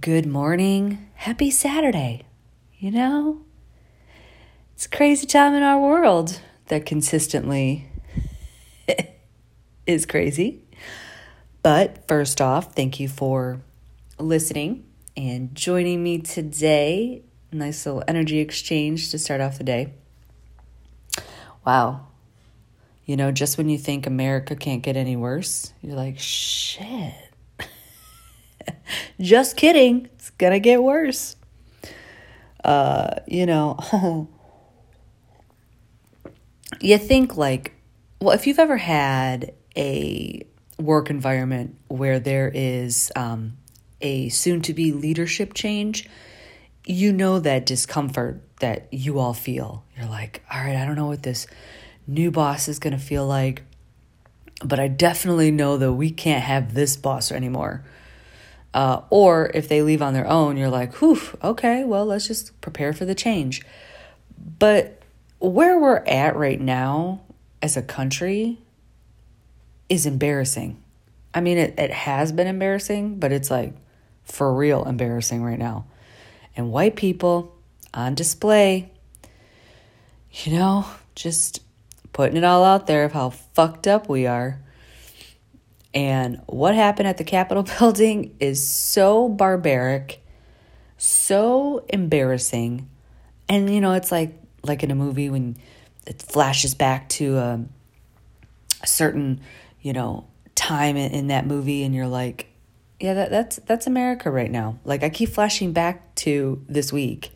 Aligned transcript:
Good 0.00 0.24
morning. 0.24 1.10
Happy 1.12 1.50
Saturday. 1.50 2.22
You 2.78 2.90
know, 2.90 3.42
it's 4.72 4.86
a 4.86 4.88
crazy 4.88 5.26
time 5.26 5.52
in 5.52 5.62
our 5.62 5.78
world 5.78 6.40
that 6.68 6.86
consistently 6.86 7.86
is 9.86 10.06
crazy. 10.06 10.64
But 11.62 12.08
first 12.08 12.40
off, 12.40 12.74
thank 12.74 12.98
you 12.98 13.08
for 13.08 13.60
listening 14.18 14.86
and 15.18 15.54
joining 15.54 16.02
me 16.02 16.20
today. 16.20 17.22
Nice 17.52 17.84
little 17.84 18.02
energy 18.08 18.38
exchange 18.38 19.10
to 19.10 19.18
start 19.18 19.42
off 19.42 19.58
the 19.58 19.64
day. 19.64 19.92
Wow. 21.66 22.06
You 23.04 23.18
know, 23.18 23.32
just 23.32 23.58
when 23.58 23.68
you 23.68 23.76
think 23.76 24.06
America 24.06 24.56
can't 24.56 24.82
get 24.82 24.96
any 24.96 25.14
worse, 25.14 25.74
you're 25.82 25.94
like, 25.94 26.18
shit. 26.18 27.33
just 29.20 29.56
kidding. 29.56 30.08
It's 30.14 30.30
going 30.30 30.52
to 30.52 30.60
get 30.60 30.82
worse. 30.82 31.36
Uh, 32.62 33.16
you 33.26 33.46
know, 33.46 33.78
you 36.80 36.98
think 36.98 37.36
like, 37.36 37.74
well, 38.20 38.32
if 38.32 38.46
you've 38.46 38.58
ever 38.58 38.76
had 38.76 39.52
a 39.76 40.46
work 40.78 41.10
environment 41.10 41.76
where 41.88 42.18
there 42.18 42.50
is 42.52 43.12
um, 43.16 43.56
a 44.00 44.28
soon 44.30 44.62
to 44.62 44.72
be 44.72 44.92
leadership 44.92 45.54
change, 45.54 46.08
you 46.86 47.12
know 47.12 47.38
that 47.40 47.66
discomfort 47.66 48.42
that 48.60 48.88
you 48.92 49.18
all 49.18 49.34
feel. 49.34 49.84
You're 49.96 50.08
like, 50.08 50.42
all 50.52 50.60
right, 50.60 50.76
I 50.76 50.84
don't 50.84 50.96
know 50.96 51.06
what 51.06 51.22
this 51.22 51.46
new 52.06 52.30
boss 52.30 52.68
is 52.68 52.78
going 52.78 52.92
to 52.92 53.02
feel 53.02 53.26
like, 53.26 53.62
but 54.64 54.78
I 54.78 54.88
definitely 54.88 55.50
know 55.50 55.76
that 55.76 55.92
we 55.92 56.10
can't 56.10 56.42
have 56.42 56.74
this 56.74 56.96
boss 56.96 57.32
anymore. 57.32 57.84
Uh, 58.74 59.02
or 59.08 59.52
if 59.54 59.68
they 59.68 59.82
leave 59.82 60.02
on 60.02 60.12
their 60.14 60.28
own, 60.28 60.56
you're 60.56 60.68
like, 60.68 60.94
whew, 60.94 61.20
okay, 61.42 61.84
well, 61.84 62.04
let's 62.04 62.26
just 62.26 62.60
prepare 62.60 62.92
for 62.92 63.04
the 63.04 63.14
change. 63.14 63.62
But 64.58 65.00
where 65.38 65.78
we're 65.78 66.02
at 66.06 66.34
right 66.34 66.60
now 66.60 67.20
as 67.62 67.76
a 67.76 67.82
country 67.82 68.58
is 69.88 70.06
embarrassing. 70.06 70.82
I 71.32 71.40
mean, 71.40 71.56
it, 71.56 71.78
it 71.78 71.92
has 71.92 72.32
been 72.32 72.48
embarrassing, 72.48 73.20
but 73.20 73.30
it's 73.30 73.50
like 73.50 73.74
for 74.24 74.52
real 74.52 74.84
embarrassing 74.84 75.42
right 75.42 75.58
now. 75.58 75.86
And 76.56 76.72
white 76.72 76.96
people 76.96 77.56
on 77.92 78.16
display, 78.16 78.90
you 80.32 80.52
know, 80.58 80.86
just 81.14 81.60
putting 82.12 82.36
it 82.36 82.44
all 82.44 82.64
out 82.64 82.88
there 82.88 83.04
of 83.04 83.12
how 83.12 83.30
fucked 83.30 83.86
up 83.86 84.08
we 84.08 84.26
are. 84.26 84.60
And 85.94 86.42
what 86.46 86.74
happened 86.74 87.08
at 87.08 87.16
the 87.16 87.24
Capitol 87.24 87.62
building 87.78 88.36
is 88.40 88.66
so 88.66 89.28
barbaric, 89.28 90.22
so 90.98 91.84
embarrassing. 91.88 92.90
And 93.48 93.72
you 93.72 93.80
know, 93.80 93.92
it's 93.92 94.10
like 94.10 94.34
like 94.62 94.82
in 94.82 94.90
a 94.90 94.94
movie 94.94 95.30
when 95.30 95.56
it 96.06 96.20
flashes 96.20 96.74
back 96.74 97.08
to 97.10 97.36
a, 97.36 97.64
a 98.82 98.86
certain, 98.86 99.40
you 99.80 99.92
know, 99.92 100.26
time 100.54 100.96
in, 100.96 101.12
in 101.12 101.26
that 101.28 101.46
movie 101.46 101.82
and 101.84 101.94
you're 101.94 102.06
like, 102.06 102.48
yeah, 103.00 103.14
that, 103.14 103.30
that's 103.30 103.56
that's 103.66 103.86
America 103.86 104.30
right 104.30 104.50
now. 104.50 104.78
Like 104.84 105.02
I 105.02 105.10
keep 105.10 105.28
flashing 105.28 105.72
back 105.72 106.14
to 106.16 106.64
this 106.68 106.92
week 106.92 107.30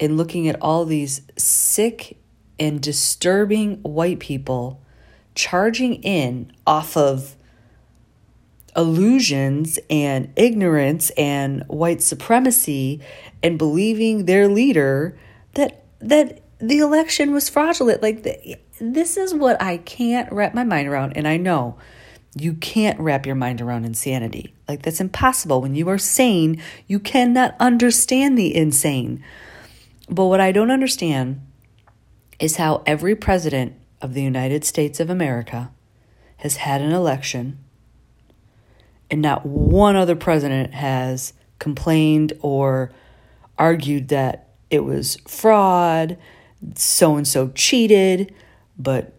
and 0.00 0.16
looking 0.16 0.48
at 0.48 0.60
all 0.60 0.84
these 0.84 1.22
sick 1.36 2.18
and 2.58 2.80
disturbing 2.80 3.76
white 3.82 4.18
people 4.18 4.82
charging 5.34 5.94
in 6.02 6.52
off 6.66 6.96
of 6.96 7.36
illusions 8.76 9.78
and 9.90 10.32
ignorance 10.36 11.10
and 11.10 11.64
white 11.68 12.02
supremacy 12.02 13.00
and 13.42 13.58
believing 13.58 14.26
their 14.26 14.48
leader 14.48 15.18
that 15.54 15.84
that 16.00 16.42
the 16.58 16.78
election 16.78 17.32
was 17.32 17.48
fraudulent 17.48 18.02
like 18.02 18.22
the, 18.22 18.56
this 18.80 19.16
is 19.16 19.34
what 19.34 19.60
I 19.60 19.78
can't 19.78 20.30
wrap 20.32 20.54
my 20.54 20.64
mind 20.64 20.88
around 20.88 21.16
and 21.16 21.26
I 21.26 21.36
know 21.36 21.78
you 22.36 22.54
can't 22.54 22.98
wrap 23.00 23.26
your 23.26 23.34
mind 23.34 23.60
around 23.60 23.84
insanity. 23.84 24.54
Like, 24.68 24.82
that's 24.82 25.00
impossible. 25.00 25.60
When 25.60 25.74
you 25.74 25.88
are 25.88 25.98
sane, 25.98 26.62
you 26.86 27.00
cannot 27.00 27.56
understand 27.58 28.36
the 28.36 28.54
insane. 28.54 29.24
But 30.08 30.26
what 30.26 30.40
I 30.40 30.52
don't 30.52 30.70
understand 30.70 31.40
is 32.38 32.56
how 32.56 32.82
every 32.86 33.16
president 33.16 33.74
of 34.00 34.14
the 34.14 34.22
United 34.22 34.64
States 34.64 35.00
of 35.00 35.10
America 35.10 35.72
has 36.38 36.56
had 36.56 36.80
an 36.80 36.92
election 36.92 37.58
and 39.10 39.22
not 39.22 39.46
one 39.46 39.96
other 39.96 40.16
president 40.16 40.74
has 40.74 41.32
complained 41.58 42.32
or 42.40 42.92
argued 43.56 44.08
that 44.08 44.48
it 44.70 44.84
was 44.84 45.16
fraud, 45.26 46.18
so 46.74 47.16
and 47.16 47.26
so 47.26 47.48
cheated, 47.54 48.34
but 48.78 49.14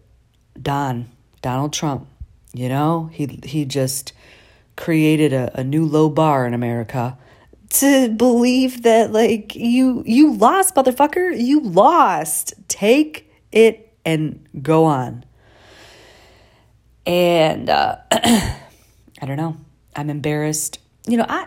Don, 0.60 1.08
Donald 1.42 1.72
Trump, 1.72 2.06
you 2.52 2.68
know, 2.68 3.10
he 3.12 3.40
he 3.44 3.64
just 3.64 4.12
created 4.76 5.32
a, 5.32 5.60
a 5.60 5.64
new 5.64 5.84
low 5.84 6.08
bar 6.08 6.46
in 6.46 6.54
America 6.54 7.18
to 7.70 8.08
believe 8.08 8.82
that 8.82 9.12
like 9.12 9.54
you 9.54 10.02
you 10.06 10.32
lost, 10.34 10.74
motherfucker. 10.74 11.38
You 11.38 11.60
lost. 11.60 12.54
Take 12.68 13.32
it 13.52 13.92
and 14.04 14.44
go 14.62 14.84
on. 14.84 15.24
And 17.06 17.68
uh, 17.68 17.96
I 18.12 18.56
don't 19.24 19.36
know. 19.36 19.56
I'm 19.96 20.10
embarrassed. 20.10 20.78
You 21.06 21.16
know, 21.18 21.26
I 21.28 21.46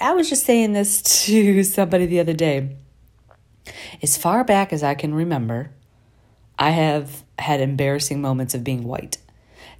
I 0.00 0.12
was 0.12 0.28
just 0.28 0.44
saying 0.44 0.72
this 0.72 1.02
to 1.26 1.62
somebody 1.62 2.06
the 2.06 2.20
other 2.20 2.34
day. 2.34 2.76
As 4.02 4.16
far 4.16 4.42
back 4.44 4.72
as 4.72 4.82
I 4.82 4.94
can 4.94 5.14
remember, 5.14 5.70
I 6.58 6.70
have 6.70 7.22
had 7.38 7.60
embarrassing 7.60 8.20
moments 8.20 8.54
of 8.54 8.64
being 8.64 8.84
white. 8.84 9.18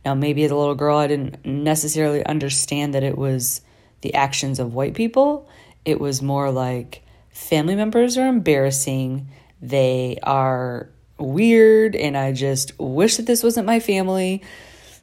Now, 0.05 0.15
maybe 0.15 0.45
as 0.45 0.51
a 0.51 0.57
little 0.57 0.75
girl, 0.75 0.97
I 0.97 1.07
didn't 1.07 1.45
necessarily 1.45 2.25
understand 2.25 2.95
that 2.95 3.03
it 3.03 3.19
was 3.19 3.61
the 4.01 4.15
actions 4.15 4.59
of 4.59 4.75
white 4.75 4.95
people. 4.95 5.49
It 5.85 6.01
was 6.01 6.23
more 6.23 6.51
like 6.51 7.03
family 7.31 7.75
members 7.75 8.17
are 8.17 8.27
embarrassing, 8.27 9.29
they 9.61 10.19
are 10.23 10.89
weird, 11.19 11.95
and 11.95 12.17
I 12.17 12.33
just 12.33 12.79
wish 12.79 13.17
that 13.17 13.27
this 13.27 13.43
wasn't 13.43 13.67
my 13.67 13.81
family. 13.81 14.43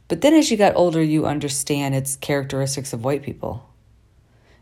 But 0.08 0.22
then 0.22 0.34
as 0.34 0.50
you 0.50 0.58
got 0.58 0.76
older, 0.76 1.02
you 1.02 1.26
understand 1.26 1.96
its 1.96 2.16
characteristics 2.16 2.94
of 2.94 3.04
white 3.04 3.24
people. 3.24 3.64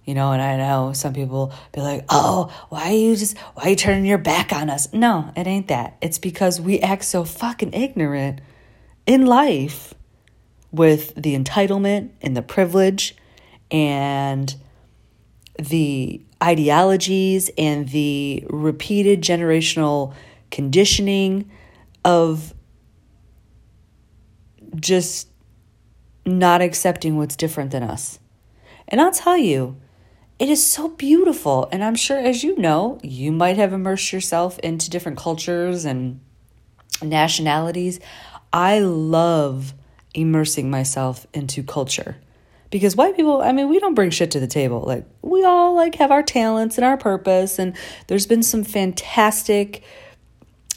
You 0.06 0.14
know, 0.14 0.32
and 0.32 0.42
I 0.42 0.58
know 0.58 0.94
some 0.94 1.14
people 1.14 1.52
be 1.72 1.82
like, 1.82 2.06
"Oh, 2.10 2.52
why 2.70 2.90
are 2.90 2.96
you 2.96 3.16
just 3.16 3.38
why 3.56 3.64
are 3.64 3.70
you 3.70 3.76
turning 3.76 4.06
your 4.06 4.20
back 4.20 4.54
on 4.54 4.70
us?" 4.70 4.92
No, 4.94 5.32
it 5.36 5.48
ain't 5.48 5.68
that. 5.70 5.98
It's 6.00 6.20
because 6.20 6.62
we 6.62 6.80
act 6.80 7.06
so 7.06 7.24
fucking 7.24 7.74
ignorant 7.74 8.40
in 9.08 9.26
life 9.26 9.96
with 10.72 11.14
the 11.16 11.38
entitlement 11.38 12.10
and 12.22 12.38
the 12.38 12.44
privilege 12.44 13.16
and 13.72 14.56
the 15.58 16.22
ideologies 16.44 17.50
and 17.58 17.90
the 17.90 18.46
repeated 18.50 19.22
generational 19.22 20.14
conditioning 20.52 21.50
of 22.04 22.54
just 24.76 25.30
not 26.26 26.62
accepting 26.62 27.18
what's 27.18 27.36
different 27.36 27.72
than 27.72 27.84
us. 27.84 28.20
And 28.88 29.02
I'll 29.02 29.12
tell 29.12 29.38
you, 29.38 29.78
it 30.38 30.50
is 30.50 30.66
so 30.66 30.90
beautiful. 30.90 31.70
And 31.72 31.84
I'm 31.84 31.96
sure, 31.96 32.18
as 32.18 32.44
you 32.44 32.58
know, 32.58 33.00
you 33.04 33.32
might 33.32 33.58
have 33.58 33.74
immersed 33.74 34.12
yourself 34.12 34.60
into 34.60 34.90
different 34.90 35.18
cultures 35.18 35.86
and 35.86 36.20
nationalities. 37.02 38.00
I 38.52 38.80
love 38.80 39.74
immersing 40.14 40.70
myself 40.70 41.28
into 41.34 41.62
culture 41.62 42.16
because 42.72 42.96
white 42.96 43.16
people 43.16 43.42
i 43.42 43.52
mean 43.52 43.70
we 43.70 43.80
don't 43.80 43.96
bring 43.96 44.10
shit 44.10 44.32
to 44.32 44.40
the 44.40 44.48
table 44.48 44.82
like 44.88 45.06
we 45.22 45.44
all 45.44 45.76
like 45.76 45.96
have 45.96 46.10
our 46.10 46.24
talents 46.24 46.78
and 46.78 46.86
our 46.86 46.98
purpose 46.98 47.60
and 47.60 47.76
there's 48.08 48.26
been 48.26 48.42
some 48.42 48.64
fantastic 48.64 49.84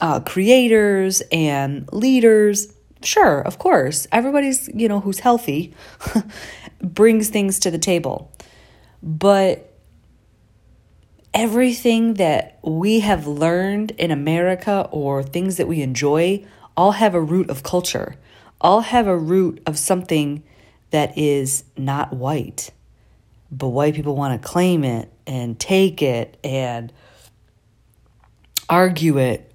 uh, 0.01 0.21
creators 0.21 1.23
and 1.33 1.89
leaders 1.93 2.73
sure 3.03 3.41
of 3.41 3.59
course 3.59 4.07
everybody's 4.13 4.69
you 4.75 4.89
know 4.89 5.01
who's 5.01 5.21
healthy 5.21 5.75
brings 6.83 7.29
things 7.29 7.59
to 7.59 7.71
the 7.71 7.79
table 7.79 8.33
but 9.03 9.73
everything 11.35 12.15
that 12.15 12.59
we 12.63 13.01
have 13.01 13.27
learned 13.27 13.93
in 13.93 14.11
america 14.11 14.89
or 14.91 15.23
things 15.23 15.57
that 15.57 15.69
we 15.69 15.83
enjoy 15.83 16.45
all 16.77 16.93
have 16.93 17.15
a 17.15 17.21
root 17.21 17.49
of 17.51 17.63
culture 17.63 18.17
all 18.61 18.81
have 18.81 19.07
a 19.07 19.17
root 19.17 19.63
of 19.67 19.79
something 19.79 20.43
that 20.91 21.17
is 21.17 21.65
not 21.77 22.13
white. 22.13 22.71
But 23.51 23.69
white 23.69 23.95
people 23.95 24.17
want 24.17 24.41
to 24.41 24.49
claim 24.49 24.85
it 24.85 25.11
and 25.27 25.59
take 25.59 26.03
it 26.03 26.39
and 26.45 26.93
argue 28.69 29.19
it. 29.19 29.48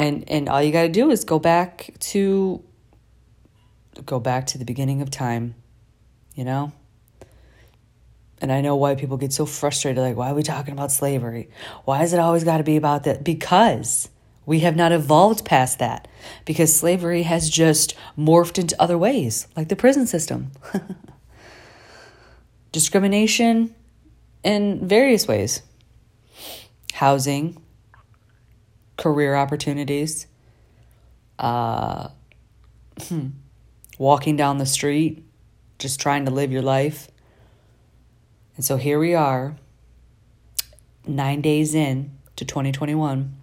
And 0.00 0.24
and 0.30 0.48
all 0.48 0.62
you 0.62 0.72
got 0.72 0.84
to 0.84 0.88
do 0.88 1.10
is 1.10 1.24
go 1.26 1.38
back 1.38 1.90
to 2.12 2.64
go 4.06 4.18
back 4.18 4.46
to 4.46 4.56
the 4.56 4.64
beginning 4.64 5.02
of 5.02 5.10
time, 5.10 5.54
you 6.34 6.42
know? 6.42 6.72
And 8.40 8.50
I 8.50 8.62
know 8.62 8.76
why 8.76 8.94
people 8.94 9.18
get 9.18 9.34
so 9.34 9.44
frustrated 9.44 10.02
like, 10.02 10.16
why 10.16 10.30
are 10.30 10.34
we 10.34 10.42
talking 10.42 10.72
about 10.72 10.90
slavery? 10.90 11.50
Why 11.84 12.02
is 12.02 12.14
it 12.14 12.18
always 12.18 12.44
got 12.44 12.56
to 12.56 12.64
be 12.64 12.78
about 12.78 13.04
that? 13.04 13.22
Because 13.22 14.08
we 14.46 14.60
have 14.60 14.74
not 14.74 14.90
evolved 14.90 15.44
past 15.44 15.78
that. 15.80 16.08
Because 16.46 16.74
slavery 16.74 17.24
has 17.24 17.50
just 17.50 17.94
morphed 18.16 18.58
into 18.58 18.80
other 18.80 18.96
ways, 18.96 19.48
like 19.54 19.68
the 19.68 19.76
prison 19.76 20.06
system. 20.06 20.52
Discrimination 22.72 23.74
in 24.42 24.88
various 24.88 25.28
ways 25.28 25.60
housing, 26.94 27.60
career 29.00 29.34
opportunities, 29.34 30.26
uh, 31.38 32.08
hmm, 33.00 33.28
walking 33.98 34.36
down 34.36 34.58
the 34.58 34.66
street, 34.66 35.24
just 35.78 35.98
trying 35.98 36.26
to 36.26 36.30
live 36.30 36.52
your 36.52 36.62
life. 36.62 37.08
And 38.56 38.64
so 38.64 38.76
here 38.76 38.98
we 38.98 39.14
are, 39.14 39.56
nine 41.06 41.40
days 41.40 41.74
in 41.74 42.12
to 42.36 42.44
2021, 42.44 43.34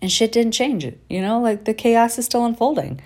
and 0.00 0.10
shit 0.10 0.32
didn't 0.32 0.52
change 0.52 0.82
it. 0.82 0.98
You 1.10 1.20
know, 1.20 1.40
like 1.40 1.66
the 1.66 1.74
chaos 1.74 2.18
is 2.18 2.24
still 2.24 2.46
unfolding. 2.46 3.02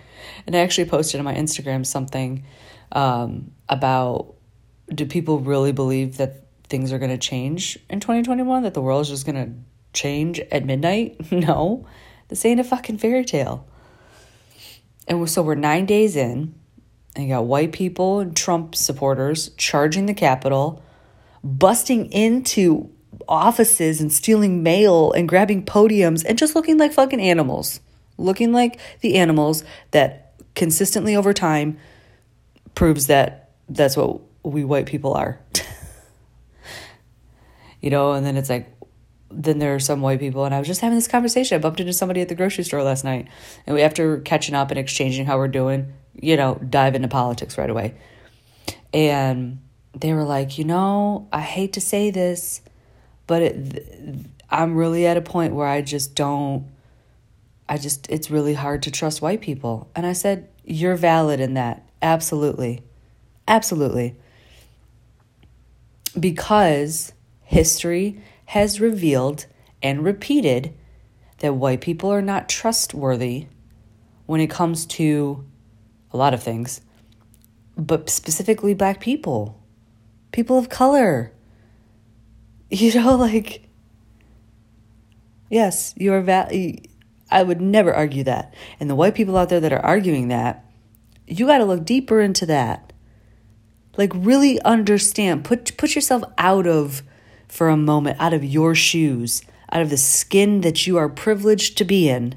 And 0.47 0.55
I 0.55 0.61
actually 0.61 0.89
posted 0.89 1.19
on 1.19 1.25
my 1.25 1.35
Instagram 1.35 1.85
something 1.85 2.45
um, 2.93 3.51
about 3.69 4.35
do 4.95 5.07
people 5.07 5.41
really 5.41 5.73
believe 5.73 6.19
that 6.19 6.45
things 6.69 6.93
are 6.93 6.99
going 6.99 7.11
to 7.11 7.19
change 7.19 7.77
in 7.91 7.99
2021? 7.99 8.63
That 8.63 8.75
the 8.75 8.81
world 8.81 9.03
is 9.03 9.09
just 9.09 9.27
going 9.27 9.45
to 9.45 9.53
change 9.95 10.41
at 10.51 10.65
midnight? 10.65 11.21
No, 11.33 11.87
this 12.29 12.45
ain't 12.45 12.61
a 12.61 12.65
fucking 12.65 12.99
fairy 12.99 13.25
tale. 13.25 13.67
And 15.07 15.29
so 15.29 15.43
we're 15.43 15.55
nine 15.55 15.87
days 15.87 16.17
in, 16.17 16.55
and 17.15 17.25
you 17.25 17.35
got 17.35 17.47
white 17.47 17.73
people 17.73 18.21
and 18.21 18.37
Trump 18.37 18.75
supporters 18.75 19.51
charging 19.57 20.07
the 20.07 20.15
Capitol, 20.15 20.83
busting 21.43 22.11
into 22.13 22.91
offices 23.29 24.01
and 24.01 24.13
stealing 24.13 24.63
mail 24.63 25.13
and 25.13 25.29
grabbing 25.29 25.65
podiums 25.65 26.25
and 26.25 26.39
just 26.39 26.55
looking 26.55 26.79
like 26.79 26.93
fucking 26.93 27.21
animals. 27.21 27.81
Looking 28.17 28.53
like 28.53 28.79
the 29.01 29.17
animals 29.17 29.65
that 29.91 30.35
consistently 30.55 31.17
over 31.17 31.33
time 31.33 31.79
proves 32.75 33.09
that 33.09 33.51
that's 33.69 33.97
what 33.97 34.21
we 34.43 34.65
white 34.65 34.87
people 34.87 35.15
are. 35.15 35.41
you 37.81 37.91
know, 37.91 38.13
and 38.13 38.25
then 38.25 38.37
it's 38.37 38.51
like, 38.51 38.74
then 39.43 39.59
there 39.59 39.75
are 39.75 39.81
some 39.81 40.01
white 40.01 40.21
people, 40.21 40.45
and 40.45 40.55
I 40.55 40.59
was 40.59 40.69
just 40.69 40.81
having 40.81 40.97
this 40.97 41.09
conversation. 41.09 41.57
I 41.57 41.59
bumped 41.59 41.81
into 41.81 41.93
somebody 41.93 42.21
at 42.21 42.29
the 42.29 42.35
grocery 42.35 42.65
store 42.65 42.83
last 42.83 43.05
night, 43.05 43.29
and 43.67 43.75
we, 43.75 43.83
after 43.83 44.19
catching 44.21 44.55
up 44.55 44.71
and 44.71 44.79
exchanging 44.79 45.27
how 45.27 45.39
we're 45.39 45.49
doing, 45.49 45.93
you 46.21 46.37
know, 46.37 46.55
dive 46.69 46.95
into 46.95 47.09
politics 47.09 47.59
right 47.59 47.71
away. 47.71 47.95
And 48.93 49.61
they 49.95 50.13
were 50.13 50.25
like, 50.25 50.59
you 50.59 50.65
know, 50.65 51.29
I 51.33 51.41
hate 51.41 51.73
to 51.75 51.81
say 51.81 52.11
this, 52.11 52.61
but 53.27 53.43
it, 53.43 54.27
I'm 54.51 54.77
really 54.77 55.07
at 55.07 55.17
a 55.17 55.23
point 55.23 55.55
where 55.55 55.67
I 55.67 55.83
just 55.83 56.15
don't, 56.15 56.67
I 57.69 57.79
just, 57.79 58.09
it's 58.11 58.31
really 58.31 58.55
hard 58.55 58.83
to 58.85 58.91
trust 58.91 59.23
white 59.23 59.41
people. 59.41 59.91
And 59.97 60.07
I 60.07 60.13
said, 60.13 60.49
you're 60.65 60.97
valid 60.97 61.41
in 61.41 61.55
that. 61.55 61.83
Absolutely. 62.03 62.83
Absolutely. 63.49 64.15
Because 66.19 67.13
history 67.43 68.21
has 68.47 68.81
revealed 68.81 69.47
and 69.83 70.05
repeated 70.05 70.75
that 71.39 71.55
white 71.55 71.81
people 71.81 72.11
are 72.11 72.23
not 72.23 72.49
trustworthy 72.49 73.47
when 74.27 74.41
it 74.41 74.51
comes 74.51 74.87
to 74.87 75.45
a 76.13 76.17
lot 76.17 76.33
of 76.35 76.43
things, 76.43 76.81
but 77.77 78.09
specifically 78.09 78.73
black 78.75 79.01
people, 79.01 79.61
people 80.33 80.59
of 80.59 80.69
color. 80.69 81.31
You 82.71 82.93
know, 82.95 83.15
like, 83.15 83.69
yes, 85.49 85.95
you 85.97 86.13
are 86.13 86.23
val- 86.23 86.51
I 87.31 87.43
would 87.43 87.61
never 87.61 87.95
argue 87.95 88.25
that. 88.25 88.53
And 88.81 88.91
the 88.91 88.97
white 88.97 89.15
people 89.15 89.37
out 89.37 89.49
there 89.49 89.61
that 89.61 89.73
are 89.73 89.85
arguing 89.85 90.29
that, 90.29 90.65
you 91.27 91.47
got 91.47 91.59
to 91.59 91.65
look 91.65 91.85
deeper 91.85 92.21
into 92.21 92.47
that. 92.47 92.93
Like 93.97 94.13
really 94.15 94.61
understand, 94.63 95.45
put 95.45 95.77
put 95.77 95.95
yourself 95.95 96.25
out 96.37 96.67
of 96.67 97.03
for 97.55 97.69
a 97.69 97.77
moment 97.77 98.17
out 98.19 98.35
of 98.35 98.43
your 98.43 98.75
shoes, 98.75 99.43
out 99.71 99.81
of 99.81 99.89
the 99.89 99.97
skin 99.97 100.63
that 100.63 100.89
you 100.89 100.97
are 100.97 101.09
privileged 101.09 101.79
to 101.79 101.85
be 101.85 102.09
in. 102.09 102.35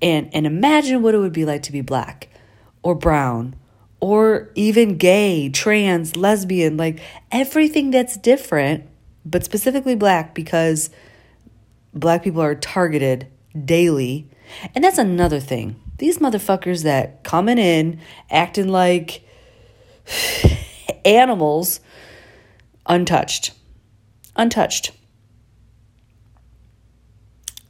And 0.00 0.30
and 0.32 0.46
imagine 0.46 1.02
what 1.02 1.16
it 1.16 1.18
would 1.18 1.32
be 1.32 1.44
like 1.44 1.64
to 1.64 1.72
be 1.72 1.80
black 1.80 2.28
or 2.84 2.94
brown 2.94 3.56
or 3.98 4.52
even 4.54 4.98
gay, 4.98 5.48
trans, 5.48 6.16
lesbian, 6.16 6.76
like 6.76 7.00
everything 7.32 7.90
that's 7.90 8.16
different 8.16 8.84
but 9.24 9.42
specifically 9.42 9.96
black 9.96 10.32
because 10.32 10.90
black 11.92 12.22
people 12.22 12.40
are 12.40 12.54
targeted 12.54 13.26
daily. 13.64 14.30
And 14.76 14.84
that's 14.84 14.98
another 14.98 15.40
thing. 15.40 15.74
These 15.98 16.18
motherfuckers 16.18 16.84
that 16.84 17.24
coming 17.24 17.58
in 17.58 17.98
acting 18.30 18.68
like 18.68 19.24
animals 21.04 21.80
untouched. 22.86 23.55
Untouched. 24.36 24.92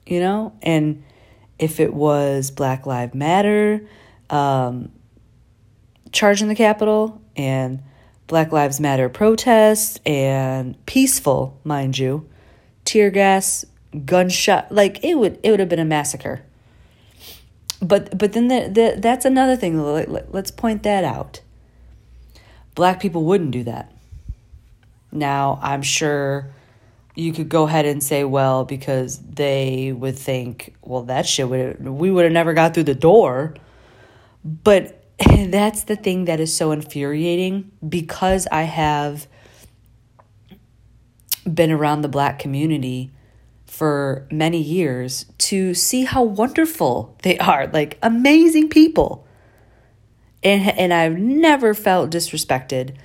You 0.06 0.20
know, 0.20 0.52
and 0.62 1.02
if 1.58 1.80
it 1.80 1.92
was 1.92 2.50
Black 2.50 2.86
Lives 2.86 3.14
Matter 3.14 3.88
um, 4.30 4.92
charging 6.12 6.48
the 6.48 6.54
Capitol 6.54 7.20
and 7.36 7.82
Black 8.26 8.52
Lives 8.52 8.80
Matter 8.80 9.08
protests 9.08 9.98
and 10.04 10.84
peaceful, 10.86 11.58
mind 11.64 11.98
you, 11.98 12.28
tear 12.84 13.10
gas, 13.10 13.64
gunshot. 14.04 14.70
Like 14.70 15.02
it 15.04 15.16
would, 15.16 15.38
it 15.42 15.50
would 15.50 15.60
have 15.60 15.68
been 15.68 15.78
a 15.78 15.84
massacre. 15.84 16.42
But 17.80 18.16
but 18.16 18.32
then 18.32 18.48
the, 18.48 18.68
the, 18.72 19.00
that's 19.00 19.24
another 19.24 19.54
thing. 19.54 19.80
Let's 19.80 20.50
point 20.50 20.82
that 20.84 21.04
out. 21.04 21.40
Black 22.74 23.00
people 23.00 23.24
wouldn't 23.24 23.50
do 23.50 23.64
that. 23.64 23.92
Now 25.12 25.58
I'm 25.62 25.82
sure 25.82 26.52
you 27.16 27.32
could 27.32 27.48
go 27.48 27.64
ahead 27.64 27.86
and 27.86 28.02
say, 28.02 28.24
well, 28.24 28.64
because 28.64 29.18
they 29.18 29.90
would 29.90 30.16
think, 30.16 30.74
well, 30.82 31.02
that 31.04 31.26
shit 31.26 31.48
would 31.48 31.84
we 31.84 32.10
would 32.10 32.24
have 32.24 32.32
never 32.32 32.54
got 32.54 32.74
through 32.74 32.84
the 32.84 32.94
door. 32.94 33.54
But 34.44 35.02
that's 35.46 35.84
the 35.84 35.96
thing 35.96 36.26
that 36.26 36.40
is 36.40 36.54
so 36.54 36.72
infuriating 36.72 37.72
because 37.86 38.46
I 38.52 38.62
have 38.62 39.26
been 41.52 41.72
around 41.72 42.02
the 42.02 42.08
black 42.08 42.38
community 42.38 43.10
for 43.64 44.28
many 44.30 44.60
years 44.60 45.26
to 45.38 45.74
see 45.74 46.04
how 46.04 46.22
wonderful 46.22 47.16
they 47.22 47.38
are, 47.38 47.66
like 47.68 47.98
amazing 48.02 48.68
people. 48.68 49.26
And 50.42 50.68
and 50.78 50.92
I've 50.92 51.18
never 51.18 51.72
felt 51.72 52.10
disrespected 52.10 52.96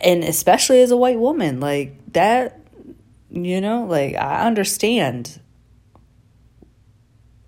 and 0.00 0.24
especially 0.24 0.80
as 0.80 0.90
a 0.90 0.96
white 0.96 1.18
woman, 1.18 1.60
like 1.60 1.96
that 2.12 2.61
you 3.32 3.60
know, 3.60 3.84
like 3.84 4.14
I 4.14 4.46
understand 4.46 5.40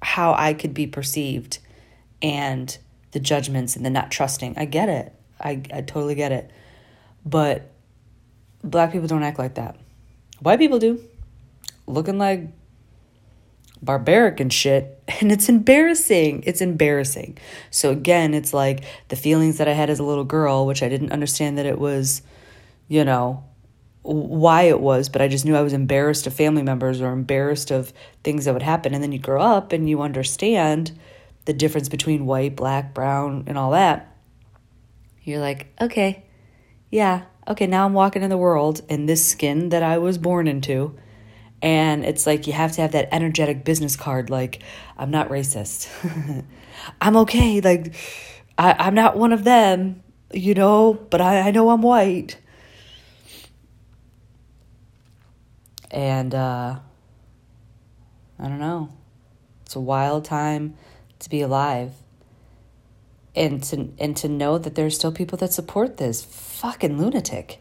how 0.02 0.34
I 0.34 0.54
could 0.54 0.74
be 0.74 0.86
perceived 0.86 1.58
and 2.22 2.76
the 3.12 3.20
judgments 3.20 3.76
and 3.76 3.84
the 3.84 3.90
not 3.90 4.10
trusting. 4.10 4.54
I 4.56 4.64
get 4.64 4.88
it. 4.88 5.14
I, 5.40 5.62
I 5.72 5.82
totally 5.82 6.14
get 6.14 6.32
it. 6.32 6.50
But 7.24 7.70
black 8.62 8.92
people 8.92 9.08
don't 9.08 9.22
act 9.22 9.38
like 9.38 9.54
that. 9.54 9.76
White 10.40 10.58
people 10.58 10.78
do. 10.78 11.02
Looking 11.86 12.18
like 12.18 12.48
barbaric 13.82 14.40
and 14.40 14.52
shit. 14.52 14.90
And 15.20 15.30
it's 15.30 15.50
embarrassing. 15.50 16.42
It's 16.46 16.62
embarrassing. 16.62 17.36
So 17.70 17.90
again, 17.90 18.32
it's 18.32 18.54
like 18.54 18.84
the 19.08 19.16
feelings 19.16 19.58
that 19.58 19.68
I 19.68 19.72
had 19.72 19.90
as 19.90 19.98
a 19.98 20.02
little 20.02 20.24
girl, 20.24 20.66
which 20.66 20.82
I 20.82 20.88
didn't 20.88 21.12
understand 21.12 21.58
that 21.58 21.66
it 21.66 21.78
was, 21.78 22.22
you 22.88 23.04
know, 23.04 23.44
why 24.04 24.62
it 24.62 24.80
was, 24.80 25.08
but 25.08 25.22
I 25.22 25.28
just 25.28 25.44
knew 25.44 25.56
I 25.56 25.62
was 25.62 25.72
embarrassed 25.72 26.26
of 26.26 26.34
family 26.34 26.62
members 26.62 27.00
or 27.00 27.10
embarrassed 27.10 27.70
of 27.70 27.92
things 28.22 28.44
that 28.44 28.52
would 28.52 28.62
happen. 28.62 28.92
And 28.92 29.02
then 29.02 29.12
you 29.12 29.18
grow 29.18 29.42
up 29.42 29.72
and 29.72 29.88
you 29.88 30.02
understand 30.02 30.92
the 31.46 31.52
difference 31.52 31.88
between 31.88 32.26
white, 32.26 32.54
black, 32.54 32.94
brown, 32.94 33.44
and 33.46 33.58
all 33.58 33.72
that, 33.72 34.14
you're 35.22 35.40
like, 35.40 35.66
okay, 35.80 36.24
yeah, 36.90 37.22
okay, 37.48 37.66
now 37.66 37.86
I'm 37.86 37.94
walking 37.94 38.22
in 38.22 38.30
the 38.30 38.36
world 38.36 38.82
in 38.88 39.06
this 39.06 39.26
skin 39.26 39.70
that 39.70 39.82
I 39.82 39.98
was 39.98 40.18
born 40.18 40.46
into. 40.46 40.96
And 41.62 42.04
it's 42.04 42.26
like 42.26 42.46
you 42.46 42.52
have 42.52 42.72
to 42.72 42.82
have 42.82 42.92
that 42.92 43.08
energetic 43.10 43.64
business 43.64 43.96
card, 43.96 44.28
like, 44.28 44.62
I'm 44.98 45.10
not 45.10 45.30
racist. 45.30 45.88
I'm 47.00 47.16
okay. 47.18 47.60
Like, 47.62 47.94
I, 48.58 48.74
I'm 48.78 48.94
not 48.94 49.16
one 49.16 49.32
of 49.32 49.44
them, 49.44 50.02
you 50.32 50.52
know, 50.52 50.94
but 51.10 51.22
I, 51.22 51.48
I 51.48 51.50
know 51.52 51.70
I'm 51.70 51.80
white. 51.80 52.38
And 55.94 56.34
uh, 56.34 56.80
I 58.38 58.48
don't 58.48 58.58
know. 58.58 58.90
It's 59.64 59.76
a 59.76 59.80
wild 59.80 60.24
time 60.24 60.74
to 61.20 61.30
be 61.30 61.40
alive 61.40 61.92
and 63.34 63.62
to 63.62 63.88
and 63.98 64.16
to 64.16 64.28
know 64.28 64.58
that 64.58 64.74
there's 64.74 64.96
still 64.96 65.12
people 65.12 65.38
that 65.38 65.52
support 65.52 65.96
this 65.96 66.22
fucking 66.22 66.98
lunatic 66.98 67.60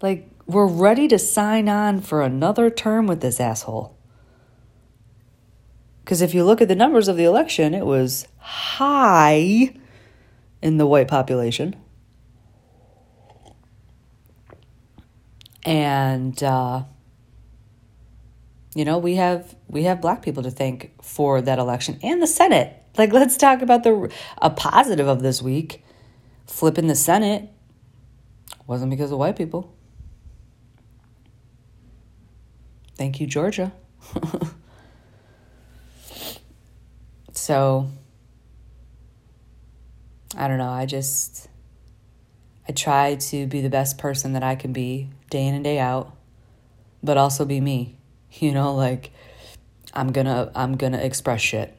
like 0.00 0.28
we're 0.46 0.66
ready 0.66 1.08
to 1.08 1.18
sign 1.18 1.68
on 1.68 2.00
for 2.00 2.22
another 2.22 2.70
term 2.70 3.06
with 3.06 3.20
this 3.20 3.40
asshole. 3.40 3.96
Because 6.04 6.22
if 6.22 6.34
you 6.34 6.44
look 6.44 6.60
at 6.60 6.68
the 6.68 6.74
numbers 6.74 7.08
of 7.08 7.16
the 7.16 7.24
election, 7.24 7.74
it 7.74 7.86
was 7.86 8.26
high 8.38 9.74
in 10.60 10.76
the 10.76 10.86
white 10.86 11.08
population. 11.08 11.76
And 15.62 16.42
uh, 16.42 16.84
you 18.74 18.84
know, 18.84 18.98
we 18.98 19.16
have 19.16 19.56
we 19.68 19.84
have 19.84 20.00
black 20.00 20.22
people 20.22 20.42
to 20.44 20.50
thank 20.50 20.92
for 21.02 21.40
that 21.42 21.58
election 21.58 21.98
and 22.02 22.22
the 22.22 22.26
Senate. 22.26 22.76
Like 22.96 23.12
let's 23.12 23.36
talk 23.36 23.62
about 23.62 23.82
the 23.82 24.12
a 24.38 24.50
positive 24.50 25.08
of 25.08 25.22
this 25.22 25.42
week. 25.42 25.84
Flipping 26.46 26.86
the 26.86 26.94
Senate 26.94 27.48
wasn't 28.66 28.90
because 28.90 29.10
of 29.12 29.18
white 29.18 29.36
people. 29.36 29.74
Thank 32.96 33.20
you, 33.20 33.26
Georgia. 33.26 33.72
so 37.32 37.88
I 40.36 40.46
don't 40.46 40.58
know, 40.58 40.70
I 40.70 40.86
just 40.86 41.48
I 42.68 42.72
try 42.72 43.16
to 43.16 43.46
be 43.46 43.60
the 43.62 43.70
best 43.70 43.98
person 43.98 44.34
that 44.34 44.44
I 44.44 44.54
can 44.54 44.72
be 44.72 45.08
day 45.28 45.46
in 45.46 45.54
and 45.54 45.64
day 45.64 45.80
out, 45.80 46.14
but 47.02 47.16
also 47.16 47.44
be 47.44 47.60
me. 47.60 47.96
You 48.40 48.52
know, 48.52 48.74
like 48.76 49.10
I'm 49.92 50.12
to 50.12 50.50
I'm 50.54 50.76
to 50.92 51.04
express 51.04 51.40
shit. 51.40 51.76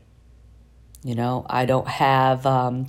You 1.02 1.16
know, 1.16 1.46
I 1.50 1.66
don't 1.66 1.88
have 1.88 2.46
um 2.46 2.88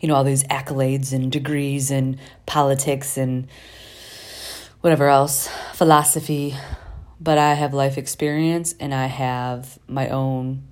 you 0.00 0.08
know 0.08 0.14
all 0.14 0.24
these 0.24 0.44
accolades 0.44 1.12
and 1.12 1.30
degrees 1.30 1.90
and 1.90 2.18
politics 2.46 3.16
and 3.16 3.46
whatever 4.80 5.08
else, 5.08 5.48
philosophy, 5.74 6.54
but 7.20 7.38
I 7.38 7.54
have 7.54 7.74
life 7.74 7.96
experience 7.96 8.74
and 8.78 8.94
I 8.94 9.06
have 9.06 9.78
my 9.86 10.08
own 10.08 10.64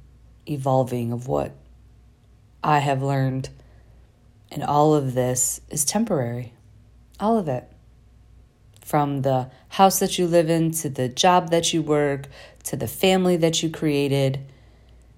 evolving 0.49 1.13
of 1.13 1.29
what 1.29 1.53
I 2.63 2.79
have 2.79 3.03
learned 3.03 3.49
and 4.51 4.63
all 4.63 4.95
of 4.95 5.15
this 5.15 5.61
is 5.71 5.85
temporary. 5.85 6.53
All 7.19 7.39
of 7.39 7.49
it. 7.49 7.71
From 8.87 9.23
the 9.23 9.51
house 9.71 9.99
that 9.99 10.17
you 10.17 10.29
live 10.29 10.49
in, 10.49 10.71
to 10.71 10.89
the 10.89 11.09
job 11.09 11.51
that 11.51 11.73
you 11.73 11.83
work, 11.83 12.29
to 12.63 12.77
the 12.77 12.87
family 12.87 13.37
that 13.37 13.61
you 13.61 13.69
created, 13.69 14.39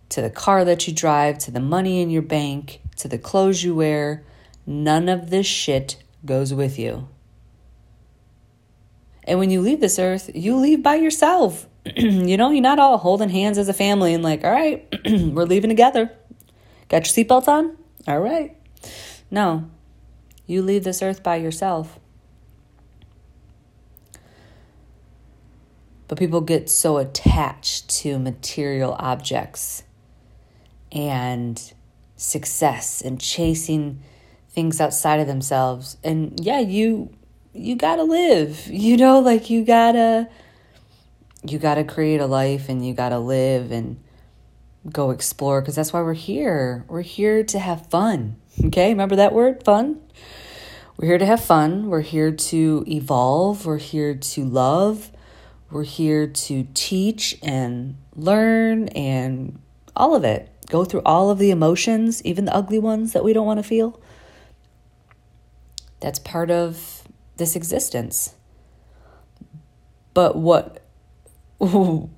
to 0.08 0.22
the 0.22 0.30
car 0.30 0.64
that 0.64 0.88
you 0.88 0.94
drive, 0.94 1.37
to 1.40 1.50
the 1.50 1.60
money 1.60 2.00
in 2.00 2.08
your 2.08 2.22
bank, 2.22 2.80
to 2.96 3.08
the 3.08 3.18
clothes 3.18 3.62
you 3.62 3.75
wear. 3.75 4.25
None 4.64 5.10
of 5.10 5.28
this 5.28 5.44
shit 5.44 6.02
goes 6.25 6.54
with 6.54 6.78
you. 6.78 7.08
And 9.25 9.38
when 9.38 9.50
you 9.50 9.60
leave 9.60 9.82
this 9.82 9.98
earth, 9.98 10.30
you 10.34 10.56
leave 10.56 10.82
by 10.82 10.94
yourself. 10.94 11.66
you 11.94 12.38
know, 12.38 12.48
you're 12.50 12.62
not 12.62 12.78
all 12.78 12.96
holding 12.96 13.28
hands 13.28 13.58
as 13.58 13.68
a 13.68 13.75
family 13.75 14.14
and 14.14 14.25
like, 14.25 14.44
all 14.44 14.50
right, 14.50 14.88
we're 15.04 15.44
leaving 15.44 15.68
together. 15.68 16.10
Got 16.88 17.06
your 17.06 17.26
seatbelts 17.26 17.48
on? 17.48 17.76
All 18.06 18.20
right. 18.20 18.56
No, 19.30 19.68
you 20.46 20.62
leave 20.62 20.84
this 20.84 21.02
earth 21.02 21.22
by 21.22 21.37
yourself. 21.37 22.00
But 26.08 26.18
people 26.18 26.40
get 26.40 26.70
so 26.70 26.96
attached 26.96 27.88
to 28.00 28.18
material 28.18 28.96
objects 28.98 29.84
and 30.90 31.72
success 32.16 33.00
and 33.00 33.20
chasing 33.20 34.02
things 34.48 34.80
outside 34.80 35.20
of 35.20 35.26
themselves. 35.26 35.98
And 36.02 36.40
yeah, 36.40 36.60
you 36.60 37.10
you 37.52 37.76
got 37.76 37.96
to 37.96 38.04
live. 38.04 38.66
You 38.68 38.96
know, 38.96 39.20
like 39.20 39.50
you 39.50 39.64
got 39.64 39.92
to 39.92 40.28
you 41.44 41.58
got 41.58 41.74
to 41.74 41.84
create 41.84 42.20
a 42.20 42.26
life 42.26 42.68
and 42.68 42.84
you 42.84 42.94
got 42.94 43.10
to 43.10 43.18
live 43.18 43.70
and 43.70 44.02
go 44.90 45.10
explore 45.10 45.60
because 45.60 45.76
that's 45.76 45.92
why 45.92 46.00
we're 46.00 46.14
here. 46.14 46.84
We're 46.88 47.02
here 47.02 47.44
to 47.44 47.58
have 47.58 47.86
fun. 47.86 48.36
Okay, 48.66 48.88
remember 48.88 49.14
that 49.14 49.32
word, 49.32 49.62
fun? 49.62 50.00
We're 50.96 51.06
here 51.06 51.18
to 51.18 51.26
have 51.26 51.44
fun. 51.44 51.86
We're 51.86 52.00
here 52.00 52.32
to 52.32 52.84
evolve. 52.88 53.64
We're 53.64 53.78
here 53.78 54.16
to 54.16 54.44
love. 54.44 55.12
We're 55.70 55.84
here 55.84 56.26
to 56.26 56.66
teach 56.72 57.38
and 57.42 57.96
learn 58.14 58.88
and 58.88 59.60
all 59.94 60.14
of 60.14 60.25
it. 60.25 60.50
Go 60.68 60.84
through 60.84 61.02
all 61.04 61.30
of 61.30 61.38
the 61.38 61.50
emotions, 61.50 62.25
even 62.25 62.46
the 62.46 62.54
ugly 62.54 62.78
ones 62.78 63.12
that 63.12 63.25
we 63.25 63.32
don't 63.32 63.46
want 63.46 63.58
to 63.58 63.62
feel. 63.62 64.00
That's 66.00 66.18
part 66.18 66.50
of 66.50 67.02
this 67.37 67.56
existence. 67.56 68.34
But 70.14 70.37
what 70.37 70.82
what 71.58 72.08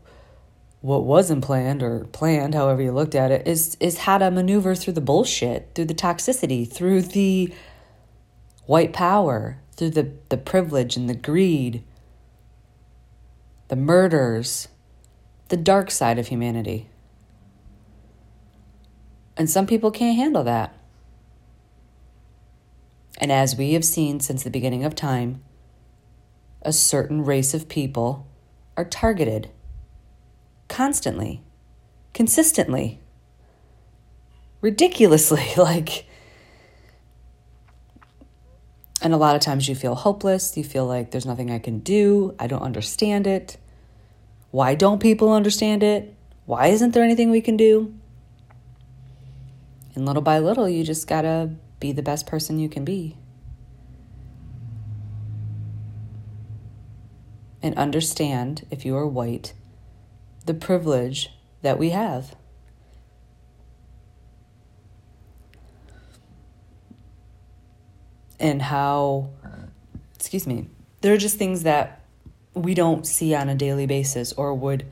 wasn't 0.83 1.45
planned 1.45 1.83
or 1.83 2.05
planned, 2.07 2.55
however 2.55 2.83
you 2.83 2.93
looked 2.93 3.15
at 3.15 3.31
it, 3.31 3.47
is 3.47 3.77
is 3.81 3.99
how 3.99 4.19
to 4.19 4.31
maneuver 4.31 4.75
through 4.75 4.95
the 4.95 5.01
bullshit, 5.01 5.71
through 5.75 5.87
the 5.87 5.95
toxicity, 5.95 6.71
through 6.71 7.03
the 7.03 7.53
white 8.67 8.93
power, 8.93 9.59
through 9.77 9.91
the, 9.91 10.13
the 10.29 10.37
privilege 10.37 10.97
and 10.97 11.09
the 11.09 11.15
greed, 11.15 11.83
the 13.71 13.77
murders, 13.77 14.67
the 15.47 15.57
dark 15.57 15.93
side 15.93 16.19
of 16.19 16.27
humanity. 16.27 16.89
And 19.37 19.49
some 19.49 19.65
people 19.65 19.93
can't 19.93 20.17
handle 20.17 20.43
that. 20.43 20.77
And 23.19 23.31
as 23.31 23.55
we 23.55 23.75
have 23.75 23.85
seen 23.85 24.19
since 24.19 24.43
the 24.43 24.51
beginning 24.51 24.83
of 24.85 24.97
time, 24.97 25.45
a 26.63 26.73
certain 26.73 27.25
race 27.25 27.55
of 27.55 27.69
people 27.69 28.27
are 28.77 28.85
targeted 28.85 29.51
constantly, 30.67 31.41
consistently, 32.13 32.99
ridiculously. 34.61 35.47
Like, 35.57 36.07
and 39.03 39.15
a 39.15 39.17
lot 39.17 39.35
of 39.35 39.41
times 39.41 39.69
you 39.69 39.75
feel 39.75 39.95
hopeless. 39.95 40.57
You 40.57 40.65
feel 40.65 40.87
like 40.87 41.11
there's 41.11 41.27
nothing 41.27 41.51
I 41.51 41.59
can 41.59 41.79
do. 41.79 42.35
I 42.39 42.47
don't 42.47 42.63
understand 42.63 43.27
it. 43.27 43.57
Why 44.51 44.75
don't 44.75 45.01
people 45.01 45.33
understand 45.33 45.83
it? 45.83 46.15
Why 46.45 46.67
isn't 46.69 46.93
there 46.93 47.05
anything 47.05 47.31
we 47.31 47.41
can 47.41 47.57
do? 47.57 47.95
And 49.95 50.07
little 50.07 50.23
by 50.23 50.39
little, 50.39 50.69
you 50.69 50.85
just 50.85 51.07
gotta 51.07 51.51
be 51.79 51.93
the 51.93 52.03
best 52.03 52.27
person 52.27 52.59
you 52.59 52.69
can 52.69 52.85
be. 52.85 53.17
And 57.63 57.75
understand 57.77 58.67
if 58.71 58.85
you 58.85 58.97
are 58.97 59.07
white 59.07 59.53
the 60.47 60.55
privilege 60.55 61.31
that 61.63 61.79
we 61.79 61.91
have. 61.91 62.35
And 68.41 68.63
how, 68.63 69.31
excuse 70.17 70.47
me, 70.47 70.67
there 71.03 71.13
are 71.13 71.19
just 71.19 71.37
things 71.37 71.63
that 71.63 72.01
we 72.55 72.75
don't 72.75 73.07
see 73.07 73.35
on 73.35 73.49
a 73.49 73.55
daily 73.55 73.87
basis 73.87 74.33
or 74.33 74.55
would 74.55 74.87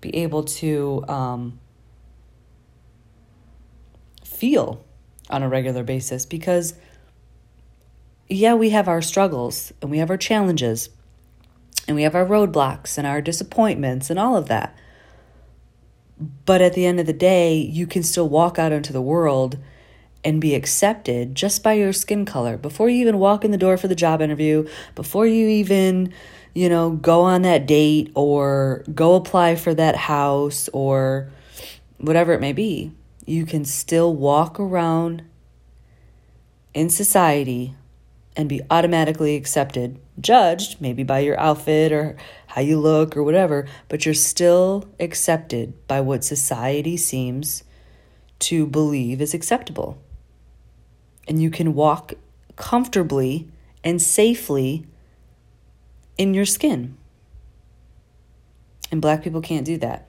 be 0.00 0.14
able 0.16 0.44
to 0.44 1.04
um, 1.08 1.58
feel 4.24 4.84
on 5.28 5.42
a 5.42 5.48
regular 5.48 5.82
basis 5.82 6.26
because, 6.26 6.74
yeah, 8.28 8.54
we 8.54 8.70
have 8.70 8.86
our 8.86 9.02
struggles 9.02 9.72
and 9.80 9.90
we 9.90 9.98
have 9.98 10.10
our 10.10 10.16
challenges 10.16 10.90
and 11.88 11.96
we 11.96 12.02
have 12.02 12.14
our 12.14 12.26
roadblocks 12.26 12.98
and 12.98 13.06
our 13.06 13.20
disappointments 13.20 14.10
and 14.10 14.18
all 14.18 14.36
of 14.36 14.46
that. 14.48 14.76
But 16.44 16.60
at 16.60 16.74
the 16.74 16.84
end 16.84 17.00
of 17.00 17.06
the 17.06 17.12
day, 17.14 17.56
you 17.56 17.86
can 17.86 18.02
still 18.02 18.28
walk 18.28 18.58
out 18.58 18.72
into 18.72 18.92
the 18.92 19.00
world 19.00 19.56
and 20.24 20.40
be 20.40 20.54
accepted 20.54 21.34
just 21.34 21.62
by 21.62 21.74
your 21.74 21.92
skin 21.92 22.24
color. 22.24 22.56
Before 22.56 22.88
you 22.88 23.00
even 23.00 23.18
walk 23.18 23.44
in 23.44 23.50
the 23.50 23.58
door 23.58 23.76
for 23.76 23.88
the 23.88 23.94
job 23.94 24.20
interview, 24.20 24.68
before 24.94 25.26
you 25.26 25.48
even, 25.48 26.12
you 26.54 26.68
know, 26.68 26.90
go 26.90 27.22
on 27.22 27.42
that 27.42 27.66
date 27.66 28.12
or 28.14 28.84
go 28.94 29.14
apply 29.14 29.56
for 29.56 29.74
that 29.74 29.96
house 29.96 30.68
or 30.72 31.30
whatever 31.98 32.32
it 32.32 32.40
may 32.40 32.52
be, 32.52 32.92
you 33.26 33.46
can 33.46 33.64
still 33.64 34.14
walk 34.14 34.60
around 34.60 35.22
in 36.74 36.90
society 36.90 37.74
and 38.36 38.48
be 38.48 38.60
automatically 38.70 39.36
accepted, 39.36 39.98
judged 40.20 40.80
maybe 40.80 41.02
by 41.02 41.18
your 41.18 41.38
outfit 41.38 41.92
or 41.92 42.16
how 42.46 42.60
you 42.60 42.78
look 42.78 43.16
or 43.16 43.22
whatever, 43.22 43.66
but 43.88 44.04
you're 44.04 44.14
still 44.14 44.88
accepted 44.98 45.86
by 45.86 46.00
what 46.00 46.24
society 46.24 46.96
seems 46.96 47.64
to 48.38 48.66
believe 48.66 49.20
is 49.20 49.34
acceptable. 49.34 50.00
And 51.30 51.40
you 51.40 51.48
can 51.48 51.74
walk 51.74 52.14
comfortably 52.56 53.48
and 53.84 54.02
safely 54.02 54.84
in 56.18 56.34
your 56.34 56.44
skin. 56.44 56.96
And 58.90 59.00
black 59.00 59.22
people 59.22 59.40
can't 59.40 59.64
do 59.64 59.78
that. 59.78 60.08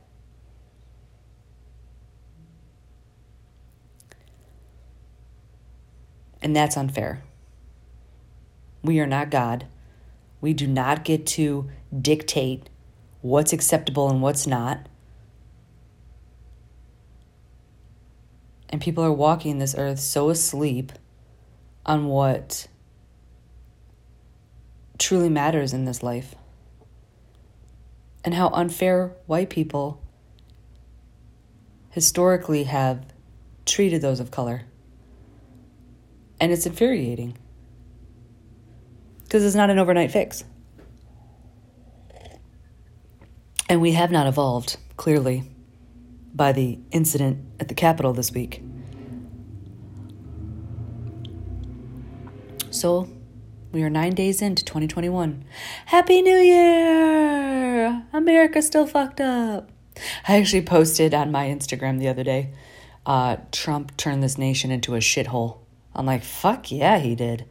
And 6.42 6.56
that's 6.56 6.76
unfair. 6.76 7.22
We 8.82 9.00
are 9.00 9.06
not 9.06 9.30
God. 9.30 9.68
We 10.42 10.54
do 10.54 10.66
not 10.66 11.06
get 11.06 11.28
to 11.28 11.70
dictate 12.02 12.68
what's 13.22 13.54
acceptable 13.54 14.10
and 14.10 14.24
what's 14.24 14.48
not. 14.48 14.90
And 18.70 18.82
people 18.82 19.04
are 19.04 19.14
walking 19.14 19.60
this 19.60 19.76
earth 19.78 20.00
so 20.00 20.32
asleep 20.32 20.94
on 21.86 22.06
what 22.08 22.68
truly 24.98 25.30
matters 25.30 25.74
in 25.74 25.86
this 25.86 26.04
life. 26.04 26.36
And 28.24 28.36
how 28.36 28.50
unfair 28.50 29.16
white 29.26 29.50
people 29.50 30.02
historically 31.90 32.66
have 32.66 33.06
treated 33.66 34.02
those 34.02 34.20
of 34.20 34.32
color. 34.32 34.64
And 36.40 36.52
it's 36.52 36.66
infuriating 36.66 37.38
because 39.24 39.44
it's 39.44 39.56
not 39.56 39.70
an 39.70 39.80
overnight 39.80 40.12
fix. 40.12 40.44
And 43.70 43.80
we 43.80 43.94
have 43.94 44.12
not 44.12 44.28
evolved, 44.28 44.76
clearly, 44.98 45.44
by 46.34 46.52
the 46.52 46.80
incident 46.92 47.46
at 47.60 47.70
the 47.70 47.74
Capitol 47.74 48.12
this 48.12 48.32
week. 48.32 48.62
So, 52.72 53.10
we 53.72 53.84
are 53.84 53.90
nine 53.90 54.16
days 54.16 54.42
into 54.42 54.66
2021. 54.66 55.44
Happy 55.88 56.22
New 56.22 56.38
Year! 56.38 58.04
America 58.12 58.62
still 58.62 58.88
fucked 58.88 59.22
up. 59.22 59.70
I 60.28 60.38
actually 60.38 60.64
posted 60.64 61.14
on 61.14 61.32
my 61.32 61.48
Instagram 61.48 62.00
the 62.00 62.08
other 62.08 62.24
day 62.24 62.52
uh, 63.06 63.38
Trump 63.52 63.96
turned 63.98 64.24
this 64.24 64.38
nation 64.38 64.72
into 64.72 64.96
a 64.96 65.00
shithole. 65.00 65.58
I'm 65.94 66.06
like, 66.06 66.24
fuck 66.24 66.72
yeah, 66.72 67.00
he 67.00 67.16
did. 67.16 67.46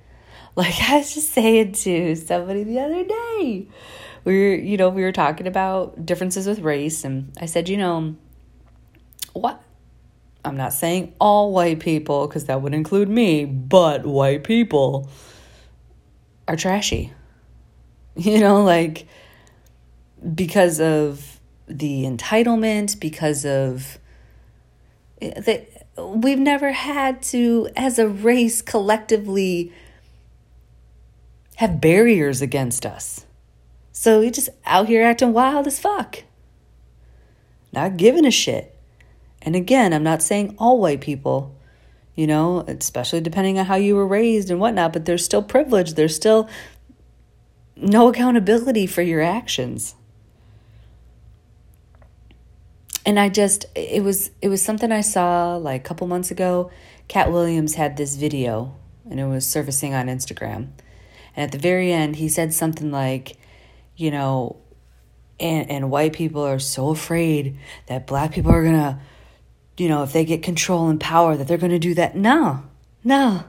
Like 0.56 0.74
I 0.88 0.98
was 0.98 1.14
just 1.14 1.30
saying 1.30 1.72
to 1.72 2.14
somebody 2.16 2.64
the 2.64 2.80
other 2.80 3.04
day, 3.04 3.66
we 4.24 4.32
were, 4.32 4.54
you 4.54 4.76
know, 4.76 4.88
we 4.88 5.02
were 5.02 5.12
talking 5.12 5.46
about 5.46 6.04
differences 6.04 6.46
with 6.46 6.60
race, 6.60 7.04
and 7.04 7.32
I 7.40 7.46
said, 7.46 7.68
you 7.68 7.76
know, 7.76 8.16
what? 9.32 9.62
I'm 10.44 10.56
not 10.56 10.72
saying 10.72 11.14
all 11.20 11.52
white 11.52 11.80
people, 11.80 12.26
because 12.26 12.46
that 12.46 12.62
would 12.62 12.74
include 12.74 13.08
me, 13.08 13.44
but 13.44 14.06
white 14.06 14.44
people 14.44 15.08
are 16.48 16.56
trashy. 16.56 17.12
You 18.16 18.40
know, 18.40 18.64
like 18.64 19.06
because 20.34 20.80
of 20.80 21.40
the 21.68 22.02
entitlement, 22.02 22.98
because 23.00 23.46
of 23.46 23.98
eh, 25.22 25.40
that 25.40 25.86
we've 25.96 26.38
never 26.38 26.72
had 26.72 27.22
to, 27.22 27.68
as 27.76 27.98
a 27.98 28.08
race, 28.08 28.62
collectively 28.62 29.72
have 31.56 31.80
barriers 31.80 32.42
against 32.42 32.84
us. 32.84 33.26
So 33.92 34.20
we 34.20 34.30
just 34.30 34.48
out 34.64 34.88
here 34.88 35.02
acting 35.02 35.32
wild 35.32 35.66
as 35.66 35.78
fuck. 35.78 36.24
Not 37.72 37.96
giving 37.96 38.26
a 38.26 38.30
shit. 38.30 38.76
And 39.42 39.56
again, 39.56 39.92
I'm 39.92 40.02
not 40.02 40.22
saying 40.22 40.54
all 40.58 40.78
white 40.78 41.00
people, 41.00 41.56
you 42.14 42.26
know, 42.26 42.60
especially 42.66 43.20
depending 43.20 43.58
on 43.58 43.66
how 43.66 43.76
you 43.76 43.96
were 43.96 44.06
raised 44.06 44.50
and 44.50 44.60
whatnot, 44.60 44.92
but 44.92 45.04
there's 45.04 45.24
still 45.24 45.42
privilege. 45.42 45.94
There's 45.94 46.14
still 46.14 46.48
no 47.76 48.08
accountability 48.08 48.86
for 48.86 49.02
your 49.02 49.22
actions 49.22 49.94
and 53.06 53.18
I 53.18 53.28
just 53.28 53.66
it 53.74 54.02
was 54.02 54.30
it 54.42 54.48
was 54.48 54.62
something 54.62 54.92
I 54.92 55.00
saw 55.00 55.56
like 55.56 55.80
a 55.80 55.84
couple 55.84 56.06
months 56.06 56.30
ago. 56.30 56.70
Katt 57.08 57.32
Williams 57.32 57.74
had 57.74 57.96
this 57.96 58.16
video 58.16 58.76
and 59.10 59.18
it 59.18 59.26
was 59.26 59.46
surfacing 59.46 59.94
on 59.94 60.06
Instagram. 60.06 60.68
And 61.34 61.44
at 61.44 61.52
the 61.52 61.58
very 61.58 61.92
end 61.92 62.16
he 62.16 62.28
said 62.28 62.52
something 62.52 62.90
like, 62.90 63.36
you 63.96 64.10
know, 64.10 64.56
and 65.38 65.70
and 65.70 65.90
white 65.90 66.12
people 66.12 66.42
are 66.42 66.58
so 66.58 66.90
afraid 66.90 67.58
that 67.86 68.06
black 68.06 68.32
people 68.32 68.52
are 68.52 68.64
to 68.64 68.98
you 69.80 69.88
know, 69.88 70.02
if 70.02 70.12
they 70.12 70.26
get 70.26 70.42
control 70.42 70.88
and 70.88 71.00
power 71.00 71.36
that 71.36 71.48
they're 71.48 71.56
going 71.56 71.72
to 71.72 71.78
do 71.78 71.94
that. 71.94 72.14
No. 72.14 72.64
No. 73.02 73.44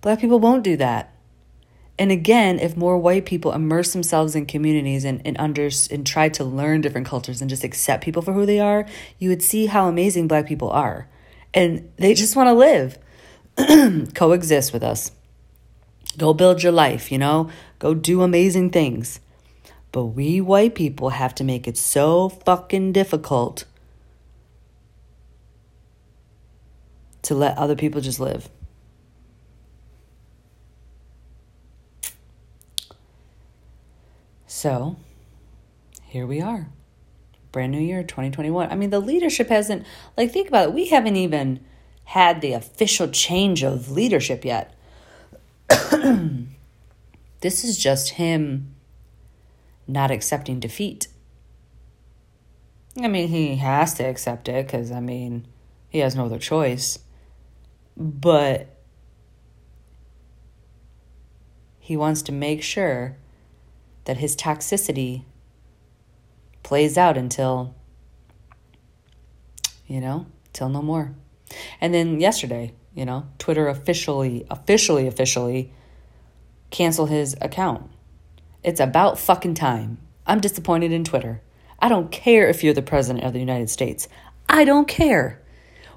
Black 0.00 0.18
people 0.18 0.40
won't 0.40 0.64
do 0.64 0.78
that. 0.78 1.14
And 1.98 2.10
again, 2.10 2.58
if 2.58 2.78
more 2.78 2.96
white 2.96 3.26
people 3.26 3.52
immerse 3.52 3.92
themselves 3.92 4.34
in 4.34 4.46
communities 4.46 5.04
and, 5.04 5.20
and 5.26 5.36
under 5.38 5.68
and 5.90 6.06
try 6.06 6.30
to 6.30 6.42
learn 6.42 6.80
different 6.80 7.06
cultures 7.06 7.42
and 7.42 7.50
just 7.50 7.64
accept 7.64 8.02
people 8.02 8.22
for 8.22 8.32
who 8.32 8.46
they 8.46 8.58
are, 8.58 8.86
you 9.18 9.28
would 9.28 9.42
see 9.42 9.66
how 9.66 9.86
amazing 9.86 10.26
black 10.26 10.46
people 10.46 10.70
are. 10.70 11.06
And 11.52 11.92
they 11.96 12.14
just 12.14 12.36
want 12.36 12.46
to 12.46 12.54
live, 12.54 12.98
coexist 14.14 14.72
with 14.72 14.82
us. 14.82 15.12
Go 16.16 16.32
build 16.32 16.62
your 16.62 16.72
life, 16.72 17.12
you 17.12 17.18
know? 17.18 17.50
Go 17.78 17.92
do 17.92 18.22
amazing 18.22 18.70
things. 18.70 19.20
But 19.92 20.06
we 20.06 20.40
white 20.40 20.74
people 20.74 21.10
have 21.10 21.34
to 21.34 21.44
make 21.44 21.68
it 21.68 21.76
so 21.76 22.30
fucking 22.30 22.92
difficult 22.92 23.64
to 27.22 27.34
let 27.34 27.56
other 27.58 27.76
people 27.76 28.00
just 28.00 28.20
live. 28.20 28.48
So 34.46 34.96
here 36.04 36.26
we 36.26 36.40
are. 36.40 36.68
Brand 37.52 37.72
new 37.72 37.80
year 37.80 38.02
2021. 38.02 38.70
I 38.70 38.74
mean, 38.74 38.90
the 38.90 39.00
leadership 39.00 39.48
hasn't, 39.48 39.86
like, 40.16 40.32
think 40.32 40.48
about 40.48 40.68
it. 40.68 40.74
We 40.74 40.88
haven't 40.88 41.16
even 41.16 41.60
had 42.04 42.40
the 42.40 42.52
official 42.52 43.08
change 43.08 43.62
of 43.62 43.90
leadership 43.90 44.44
yet. 44.44 44.74
this 47.40 47.64
is 47.64 47.78
just 47.78 48.10
him 48.10 48.74
not 49.86 50.10
accepting 50.10 50.60
defeat. 50.60 51.08
I 53.00 53.08
mean, 53.08 53.28
he 53.28 53.56
has 53.56 53.94
to 53.94 54.04
accept 54.04 54.48
it 54.48 54.66
because, 54.66 54.90
I 54.90 55.00
mean, 55.00 55.46
he 55.88 56.00
has 56.00 56.16
no 56.16 56.26
other 56.26 56.38
choice. 56.38 56.98
But 57.96 58.76
he 61.78 61.96
wants 61.96 62.22
to 62.22 62.32
make 62.32 62.62
sure 62.62 63.16
that 64.04 64.18
his 64.18 64.36
toxicity 64.36 65.24
plays 66.62 66.96
out 66.96 67.16
until, 67.16 67.74
you 69.86 70.00
know, 70.00 70.26
till 70.52 70.68
no 70.68 70.82
more. 70.82 71.14
And 71.80 71.92
then 71.92 72.20
yesterday, 72.20 72.74
you 72.94 73.04
know, 73.04 73.26
Twitter 73.38 73.68
officially, 73.68 74.46
officially, 74.50 75.06
officially 75.06 75.72
cancel 76.70 77.06
his 77.06 77.36
account. 77.40 77.90
It's 78.62 78.80
about 78.80 79.18
fucking 79.18 79.54
time. 79.54 79.98
I'm 80.26 80.40
disappointed 80.40 80.92
in 80.92 81.04
Twitter. 81.04 81.42
I 81.80 81.88
don't 81.88 82.12
care 82.12 82.48
if 82.48 82.62
you're 82.62 82.74
the 82.74 82.82
president 82.82 83.24
of 83.24 83.32
the 83.32 83.40
United 83.40 83.70
States. 83.70 84.06
I 84.48 84.64
don't 84.64 84.86
care. 84.86 85.40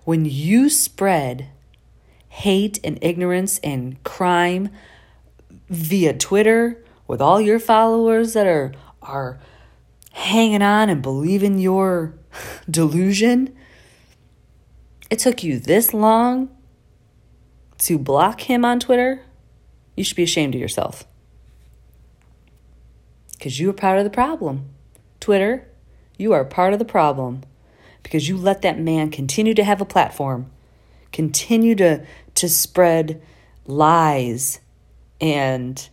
When 0.05 0.25
you 0.25 0.69
spread 0.69 1.49
hate 2.33 2.79
and 2.83 2.97
ignorance 3.03 3.59
and 3.59 4.01
crime 4.03 4.69
via 5.69 6.13
Twitter, 6.17 6.83
with 7.07 7.21
all 7.21 7.39
your 7.39 7.59
followers 7.59 8.33
that 8.33 8.47
are 8.47 8.73
are 9.03 9.39
hanging 10.13 10.61
on 10.61 10.89
and 10.89 11.01
believing 11.01 11.59
your 11.59 12.15
delusion. 12.69 13.55
It 15.09 15.19
took 15.19 15.43
you 15.43 15.59
this 15.59 15.93
long 15.93 16.49
to 17.79 17.99
block 17.99 18.41
him 18.41 18.65
on 18.65 18.79
Twitter. 18.79 19.21
You 19.95 20.03
should 20.03 20.17
be 20.17 20.23
ashamed 20.23 20.55
of 20.55 20.61
yourself. 20.61 21.05
Because 23.33 23.59
you 23.59 23.69
are 23.69 23.73
part 23.73 23.99
of 23.99 24.05
the 24.05 24.09
problem. 24.09 24.69
Twitter, 25.19 25.67
you 26.17 26.33
are 26.33 26.43
part 26.43 26.73
of 26.73 26.79
the 26.79 26.85
problem 26.85 27.43
because 28.03 28.27
you 28.27 28.37
let 28.37 28.61
that 28.61 28.79
man 28.79 29.09
continue 29.09 29.53
to 29.53 29.63
have 29.63 29.81
a 29.81 29.85
platform, 29.85 30.51
continue 31.11 31.75
to, 31.75 32.05
to 32.35 32.49
spread 32.49 33.21
lies 33.65 34.59
and 35.21 35.89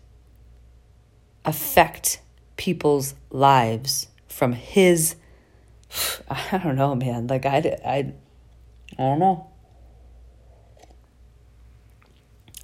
affect 1.45 2.21
people's 2.57 3.15
lives 3.31 4.09
from 4.29 4.53
his 4.53 5.17
I 6.31 6.59
don't 6.63 6.77
know, 6.77 6.95
man. 6.95 7.27
Like 7.27 7.47
I 7.47 7.79
I 7.85 8.13
I 8.99 9.03
don't 9.03 9.19
know. 9.19 9.47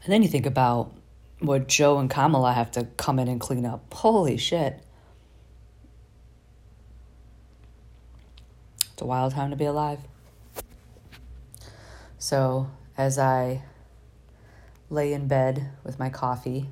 And 0.04 0.12
then 0.12 0.22
you 0.22 0.28
think 0.28 0.46
about 0.46 0.92
what 1.40 1.66
Joe 1.66 1.98
and 1.98 2.08
Kamala 2.08 2.52
have 2.52 2.70
to 2.72 2.84
come 2.96 3.18
in 3.18 3.28
and 3.28 3.40
clean 3.40 3.66
up. 3.66 3.92
Holy 3.92 4.36
shit. 4.36 4.80
It's 8.92 9.02
a 9.02 9.04
wild 9.04 9.34
time 9.34 9.50
to 9.50 9.56
be 9.56 9.64
alive. 9.64 9.98
So, 12.18 12.70
as 12.96 13.18
I 13.18 13.62
lay 14.88 15.12
in 15.12 15.26
bed 15.26 15.70
with 15.84 15.98
my 15.98 16.08
coffee 16.08 16.68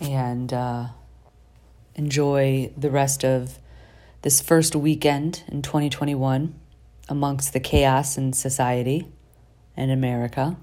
and 0.00 0.52
uh, 0.52 0.88
enjoy 1.94 2.72
the 2.76 2.90
rest 2.90 3.24
of 3.24 3.58
this 4.22 4.40
first 4.40 4.74
weekend 4.74 5.42
in 5.48 5.62
2021 5.62 6.54
amongst 7.08 7.52
the 7.52 7.60
chaos 7.60 8.16
in 8.16 8.32
society 8.32 9.06
and 9.76 9.90
America. 9.90 10.56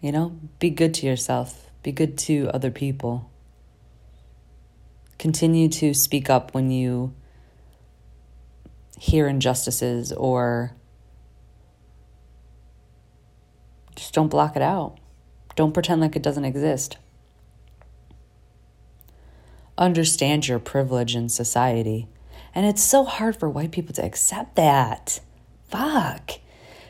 You 0.00 0.12
know, 0.12 0.38
be 0.58 0.70
good 0.70 0.94
to 0.94 1.06
yourself. 1.06 1.70
Be 1.82 1.92
good 1.92 2.18
to 2.18 2.50
other 2.52 2.70
people. 2.70 3.30
Continue 5.18 5.68
to 5.70 5.94
speak 5.94 6.28
up 6.28 6.54
when 6.54 6.70
you 6.70 7.14
hear 8.98 9.26
injustices 9.26 10.12
or 10.12 10.75
just 13.96 14.14
don't 14.14 14.28
block 14.28 14.54
it 14.54 14.62
out. 14.62 14.98
Don't 15.56 15.72
pretend 15.72 16.00
like 16.00 16.14
it 16.14 16.22
doesn't 16.22 16.44
exist. 16.44 16.98
Understand 19.78 20.46
your 20.46 20.58
privilege 20.58 21.16
in 21.16 21.28
society. 21.28 22.06
And 22.54 22.64
it's 22.64 22.82
so 22.82 23.04
hard 23.04 23.36
for 23.36 23.48
white 23.48 23.72
people 23.72 23.94
to 23.94 24.04
accept 24.04 24.56
that. 24.56 25.20
Fuck. 25.68 26.32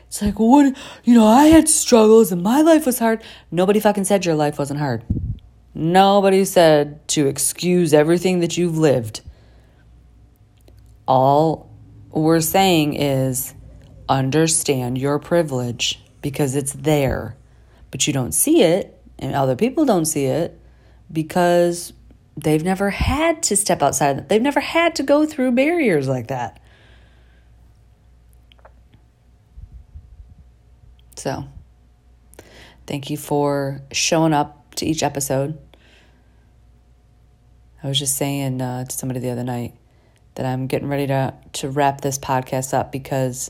It's 0.07 0.21
like, 0.21 0.39
what, 0.39 0.75
you 1.03 1.13
know, 1.13 1.27
I 1.27 1.45
had 1.45 1.67
struggles 1.67 2.31
and 2.31 2.41
my 2.41 2.61
life 2.61 2.85
was 2.85 2.99
hard. 2.99 3.21
Nobody 3.51 3.79
fucking 3.79 4.05
said 4.05 4.25
your 4.25 4.35
life 4.35 4.57
wasn't 4.57 4.79
hard. 4.79 5.03
Nobody 5.73 6.45
said 6.45 7.05
to 7.09 7.27
excuse 7.27 7.93
everything 7.93 8.39
that 8.39 8.57
you've 8.57 8.77
lived. 8.77 9.21
All 11.07 11.69
we're 12.11 12.41
saying 12.41 12.95
is 12.95 13.53
understand 14.09 14.97
your 14.97 15.19
privilege 15.19 16.01
because 16.21 16.55
it's 16.55 16.73
there, 16.73 17.35
but 17.91 18.07
you 18.07 18.13
don't 18.13 18.33
see 18.33 18.63
it, 18.63 18.99
and 19.19 19.35
other 19.35 19.55
people 19.55 19.85
don't 19.85 20.05
see 20.05 20.25
it 20.25 20.59
because 21.11 21.93
they've 22.35 22.63
never 22.63 22.89
had 22.89 23.41
to 23.43 23.55
step 23.55 23.81
outside. 23.81 24.29
They've 24.29 24.41
never 24.41 24.59
had 24.59 24.95
to 24.95 25.03
go 25.03 25.25
through 25.25 25.51
barriers 25.53 26.07
like 26.07 26.27
that. 26.27 26.59
So, 31.15 31.45
thank 32.85 33.09
you 33.09 33.17
for 33.17 33.81
showing 33.91 34.33
up 34.33 34.75
to 34.75 34.85
each 34.85 35.01
episode. 35.01 35.57
I 37.83 37.87
was 37.87 37.97
just 37.97 38.15
saying 38.15 38.61
uh, 38.61 38.85
to 38.85 38.95
somebody 38.95 39.19
the 39.19 39.31
other 39.31 39.43
night 39.43 39.73
that 40.35 40.45
I'm 40.45 40.67
getting 40.67 40.87
ready 40.87 41.07
to 41.07 41.33
to 41.53 41.69
wrap 41.69 42.01
this 42.01 42.19
podcast 42.19 42.73
up 42.73 42.91
because, 42.91 43.49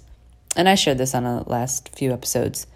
and 0.58 0.67
I 0.67 0.76
shared 0.76 0.98
this 0.98 1.15
on 1.15 1.24
the 1.24 1.43
last 1.48 1.89
few 1.96 2.12
episodes. 2.12 2.67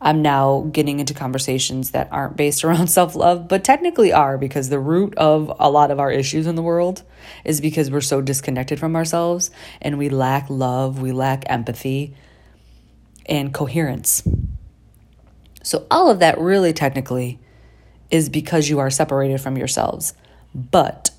I'm 0.00 0.22
now 0.22 0.68
getting 0.72 1.00
into 1.00 1.14
conversations 1.14 1.92
that 1.92 2.08
aren't 2.12 2.36
based 2.36 2.64
around 2.64 2.88
self 2.88 3.14
love, 3.14 3.48
but 3.48 3.64
technically 3.64 4.12
are 4.12 4.36
because 4.36 4.68
the 4.68 4.78
root 4.78 5.16
of 5.16 5.52
a 5.58 5.70
lot 5.70 5.90
of 5.90 6.00
our 6.00 6.10
issues 6.10 6.46
in 6.46 6.56
the 6.56 6.62
world 6.62 7.02
is 7.44 7.60
because 7.60 7.90
we're 7.90 8.00
so 8.00 8.20
disconnected 8.20 8.78
from 8.78 8.96
ourselves 8.96 9.50
and 9.80 9.96
we 9.96 10.08
lack 10.08 10.50
love, 10.50 11.00
we 11.00 11.12
lack 11.12 11.44
empathy, 11.46 12.14
and 13.26 13.54
coherence. 13.54 14.22
So, 15.62 15.86
all 15.90 16.10
of 16.10 16.18
that 16.20 16.38
really 16.38 16.72
technically 16.72 17.38
is 18.10 18.28
because 18.28 18.68
you 18.68 18.78
are 18.78 18.90
separated 18.90 19.40
from 19.40 19.56
yourselves. 19.56 20.14
But 20.54 21.10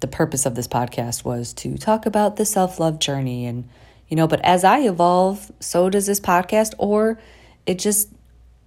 the 0.00 0.06
purpose 0.06 0.46
of 0.46 0.54
this 0.54 0.68
podcast 0.68 1.24
was 1.24 1.52
to 1.54 1.76
talk 1.76 2.06
about 2.06 2.36
the 2.36 2.44
self 2.44 2.78
love 2.78 3.00
journey. 3.00 3.44
And, 3.44 3.68
you 4.08 4.16
know, 4.16 4.26
but 4.26 4.40
as 4.44 4.64
I 4.64 4.80
evolve, 4.80 5.52
so 5.60 5.90
does 5.90 6.06
this 6.06 6.20
podcast, 6.20 6.74
or 6.78 7.18
it 7.66 7.78
just 7.78 8.08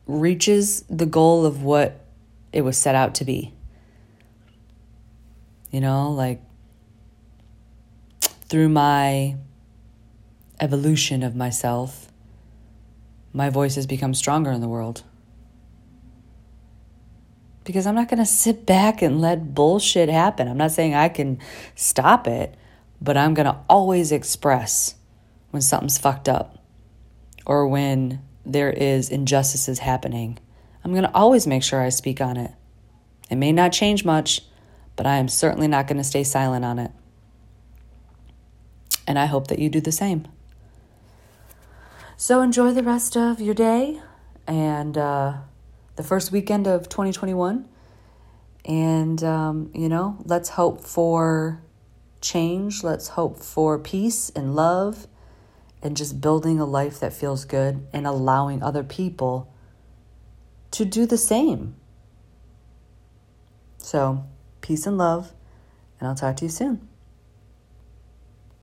reaches 0.06 0.82
the 0.84 1.06
goal 1.06 1.46
of 1.46 1.64
what 1.64 2.06
it 2.54 2.62
was 2.62 2.78
set 2.78 2.96
out 2.96 3.16
to 3.16 3.26
be. 3.26 3.54
You 5.72 5.82
know, 5.82 6.12
like 6.12 6.42
through 8.22 8.70
my 8.70 9.36
evolution 10.60 11.24
of 11.24 11.36
myself, 11.36 12.12
my 13.34 13.50
voice 13.50 13.76
has 13.76 13.88
become 13.88 14.14
stronger 14.14 14.52
in 14.52 14.62
the 14.62 14.68
world. 14.68 15.04
Because 17.64 17.88
I'm 17.88 17.96
not 17.96 18.10
going 18.10 18.20
to 18.20 18.26
sit 18.26 18.66
back 18.66 19.02
and 19.02 19.22
let 19.22 19.56
bullshit 19.56 20.10
happen. 20.10 20.48
I'm 20.48 20.58
not 20.58 20.72
saying 20.72 20.94
I 20.94 21.10
can 21.10 21.40
stop 21.76 22.28
it, 22.28 22.56
but 23.00 23.16
I'm 23.16 23.34
going 23.34 23.46
to 23.46 23.58
always 23.70 24.12
express 24.12 24.96
when 25.52 25.62
something's 25.62 25.98
fucked 25.98 26.28
up 26.28 26.58
or 27.46 27.68
when 27.68 28.22
there 28.46 28.72
is 28.72 29.10
injustices 29.10 29.80
happening. 29.80 30.40
I'm 30.84 30.92
going 30.92 31.04
to 31.04 31.14
always 31.14 31.46
make 31.46 31.64
sure 31.64 31.82
I 31.82 31.90
speak 31.90 32.20
on 32.20 32.38
it. 32.38 32.52
It 33.30 33.36
may 33.36 33.52
not 33.52 33.72
change 33.72 34.04
much, 34.04 34.42
but 34.96 35.06
I 35.06 35.18
am 35.18 35.28
certainly 35.28 35.68
not 35.68 35.88
going 35.88 35.98
to 35.98 36.04
stay 36.04 36.24
silent 36.24 36.66
on 36.66 36.80
it. 36.80 36.92
And 39.08 39.20
I 39.20 39.26
hope 39.26 39.48
that 39.48 39.60
you 39.60 39.70
do 39.70 39.82
the 39.82 39.92
same. 39.92 40.28
So 42.18 42.42
enjoy 42.42 42.72
the 42.72 42.84
rest 42.84 43.18
of 43.18 43.42
your 43.42 43.54
day 43.56 44.00
and 44.48 44.98
uh, 44.98 45.38
the 45.96 46.04
first 46.04 46.32
weekend 46.32 46.68
of 46.68 46.88
2021. 46.88 47.68
And, 48.66 49.24
um, 49.24 49.72
you 49.74 49.90
know, 49.90 50.18
let's 50.26 50.50
hope 50.50 50.82
for 50.86 51.62
change. 52.22 52.84
Let's 52.84 53.10
hope 53.10 53.40
for 53.40 53.80
peace 53.80 54.30
and 54.36 54.56
love 54.56 55.08
and 55.82 55.98
just 55.98 56.22
building 56.22 56.60
a 56.60 56.66
life 56.66 57.00
that 57.00 57.14
feels 57.14 57.46
good 57.46 57.88
and 57.92 58.06
allowing 58.06 58.62
other 58.62 58.84
people 58.84 59.52
to 60.72 60.86
do 60.86 61.06
the 61.06 61.18
same. 61.18 61.76
So, 63.78 64.24
peace 64.62 64.86
and 64.86 64.98
love, 64.98 65.34
and 66.00 66.08
I'll 66.08 66.16
talk 66.16 66.38
to 66.38 66.46
you 66.46 66.52
soon. 66.52 66.88